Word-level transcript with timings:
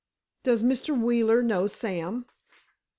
"Does 0.41 0.63
Mr. 0.63 0.99
Wheeler 0.99 1.43
know 1.43 1.67
Sam?" 1.67 2.25